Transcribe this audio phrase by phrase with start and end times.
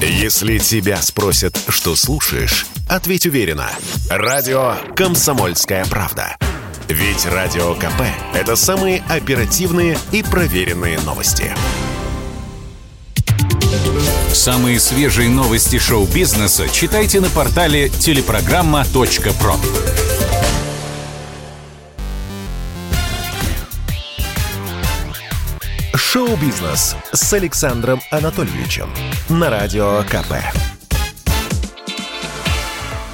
[0.00, 3.70] Если тебя спросят, что слушаешь, ответь уверенно.
[4.10, 6.36] Радио «Комсомольская правда».
[6.88, 8.02] Ведь Радио КП–
[8.34, 11.52] это самые оперативные и проверенные новости.
[14.32, 20.15] Самые свежие новости шоу-бизнеса читайте на портале телепрограмма.про.
[25.96, 28.90] Шоу-бизнес с Александром Анатольевичем
[29.30, 30.34] на Радио КП.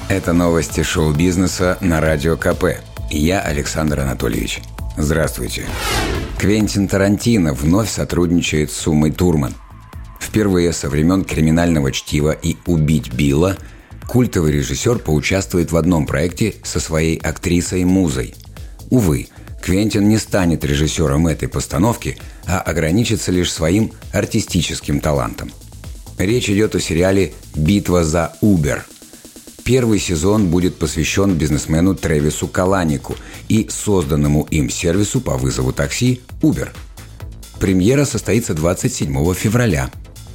[0.09, 2.81] Это новости шоу-бизнеса на Радио КП.
[3.09, 4.59] Я Александр Анатольевич.
[4.97, 5.65] Здравствуйте.
[6.37, 9.53] Квентин Тарантино вновь сотрудничает с Умой Турман.
[10.19, 13.55] Впервые со времен «Криминального чтива» и «Убить Билла»
[14.09, 18.35] культовый режиссер поучаствует в одном проекте со своей актрисой-музой.
[18.89, 19.29] Увы,
[19.63, 25.53] Квентин не станет режиссером этой постановки, а ограничится лишь своим артистическим талантом.
[26.17, 28.85] Речь идет о сериале «Битва за Убер».
[29.63, 33.15] Первый сезон будет посвящен бизнесмену Тревису Каланику
[33.47, 36.67] и созданному им сервису по вызову такси Uber.
[37.61, 39.89] Премьера состоится 27 февраля.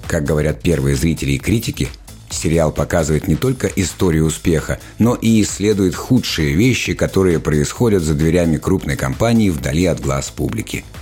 [0.06, 1.90] Как говорят первые зрители и критики,
[2.30, 8.56] сериал показывает не только историю успеха, но и исследует худшие вещи, которые происходят за дверями
[8.56, 10.84] крупной компании вдали от глаз публики–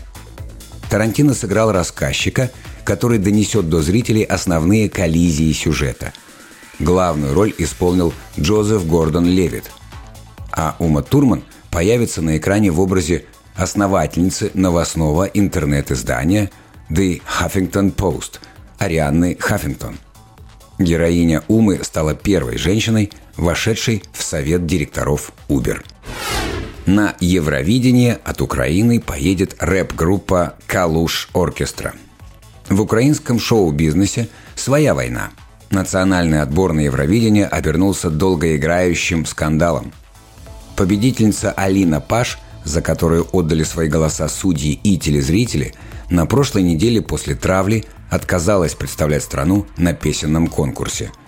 [0.88, 2.50] Тарантино сыграл рассказчика,
[2.84, 6.12] который донесет до зрителей основные коллизии сюжета.
[6.78, 9.70] Главную роль исполнил Джозеф Гордон Левит.
[10.52, 13.24] А Ума Турман появится на экране в образе
[13.56, 16.50] основательницы новостного интернет-издания
[16.90, 18.38] The Huffington Post
[18.78, 19.98] Арианны Хаффингтон.
[20.78, 25.82] Героиня Умы стала первой женщиной, вошедшей в совет директоров Uber.
[26.86, 31.94] На Евровидение от Украины поедет рэп-группа «Калуш Оркестра».
[32.68, 35.30] В украинском шоу-бизнесе своя война.
[35.70, 39.92] Национальный отбор на Евровидение обернулся долгоиграющим скандалом.
[40.76, 45.74] Победительница Алина Паш, за которую отдали свои голоса судьи и телезрители,
[46.10, 51.10] на прошлой неделе после травли отказалась представлять страну на песенном конкурсе–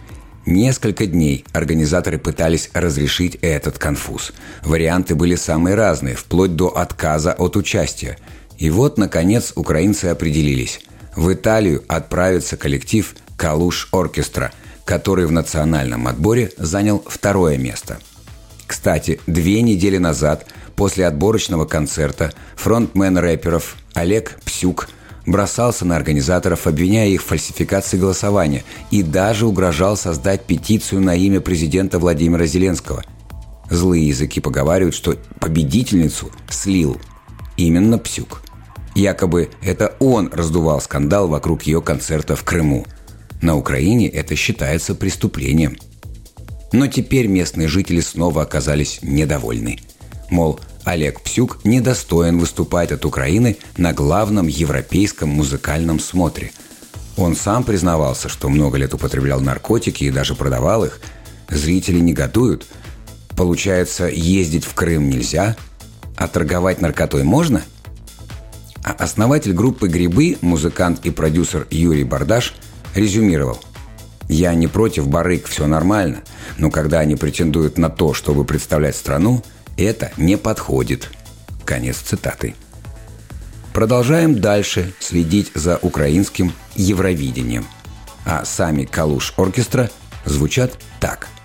[0.51, 4.33] Несколько дней организаторы пытались разрешить этот конфуз.
[4.65, 8.17] Варианты были самые разные, вплоть до отказа от участия.
[8.57, 10.81] И вот, наконец, украинцы определились.
[11.15, 14.51] В Италию отправится коллектив «Калуш Оркестра»,
[14.87, 17.99] который в национальном отборе занял второе место.
[18.67, 20.47] Кстати, две недели назад,
[20.77, 24.89] после отборочного концерта, фронтмен рэперов Олег Псюк–
[25.29, 31.41] бросался на организаторов, обвиняя их в фальсификации голосования и даже угрожал создать петицию на имя
[31.41, 33.05] президента Владимира Зеленского.
[33.71, 37.01] Злые языки поговаривают, что победительницу слил
[37.57, 38.43] именно Псюк.
[38.95, 42.87] Якобы это он раздувал скандал вокруг ее концерта в Крыму.
[43.41, 45.77] На Украине это считается преступлением.
[46.73, 49.79] Но теперь местные жители снова оказались недовольны.
[50.31, 50.59] Мол,
[50.89, 56.51] Олег Псюк недостоин выступать от Украины на главном европейском музыкальном смотре.
[57.19, 60.99] Он сам признавался, что много лет употреблял наркотики и даже продавал их.
[61.51, 62.67] Зрители негодуют.
[63.37, 65.59] Получается, ездить в Крым нельзя,
[66.17, 67.61] а торговать наркотой можно?
[68.83, 72.55] А основатель группы «Грибы», музыкант и продюсер Юрий Бардаш,
[72.95, 73.61] резюмировал.
[74.27, 76.23] «Я не против барыг, все нормально,
[76.57, 79.45] но когда они претендуют на то, чтобы представлять страну–
[79.85, 81.11] это не подходит.
[81.65, 82.55] Конец цитаты.
[83.73, 87.67] Продолжаем дальше следить за украинским Евровидением.
[88.25, 89.91] А сами Калуш Оркестра
[90.25, 91.29] звучат так–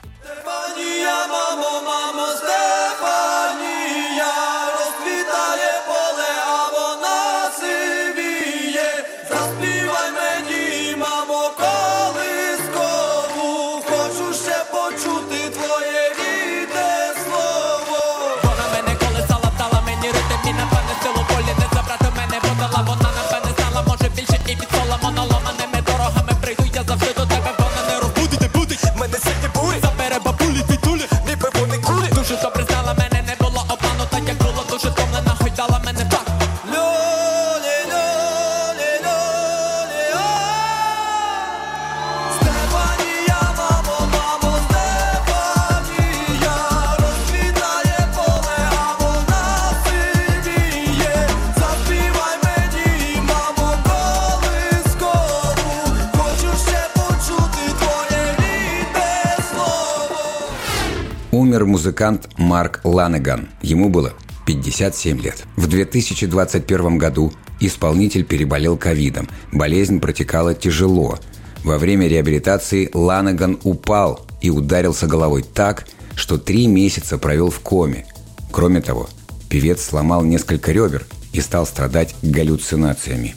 [61.53, 63.47] умер музыкант Марк Ланеган.
[63.61, 64.13] Ему было
[64.47, 65.43] 57 лет.
[65.55, 69.29] В 2021 году исполнитель переболел ковидом.
[69.51, 71.19] Болезнь протекала тяжело.
[71.63, 75.85] Во время реабилитации Ланаган упал и ударился головой так,
[76.15, 78.07] что три месяца провел в коме.
[78.51, 79.07] Кроме того,
[79.47, 83.35] певец сломал несколько ребер и стал страдать галлюцинациями.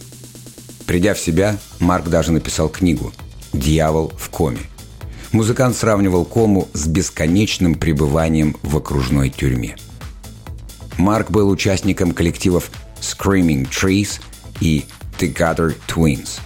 [0.87, 3.13] Придя в себя, Марк даже написал книгу
[3.53, 4.61] «Дьявол в коме».
[5.37, 9.77] Музыкант сравнивал кому с бесконечным пребыванием в окружной тюрьме.
[10.97, 12.71] Марк был участником коллективов
[13.03, 14.19] Screaming Trees
[14.63, 14.87] и
[15.19, 16.41] The Gutter Twins.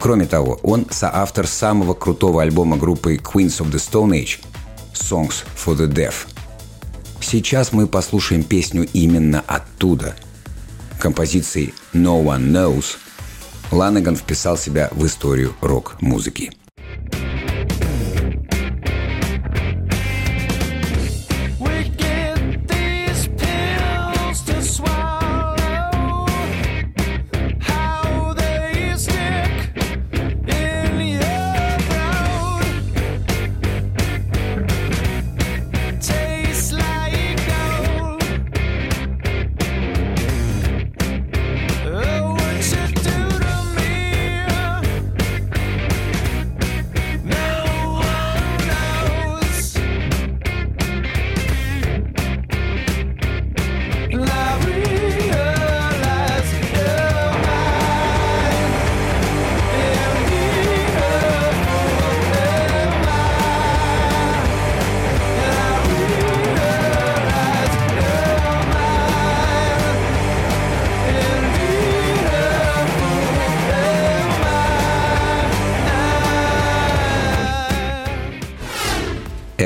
[0.00, 4.40] Кроме того, он соавтор самого крутого альбома группы Queens of the Stone Age
[4.94, 6.14] Songs for the Deaf.
[7.20, 10.16] Сейчас мы послушаем песню именно оттуда.
[10.98, 12.96] Композицией No One Knows
[13.70, 16.52] Ланаган вписал себя в историю рок-музыки.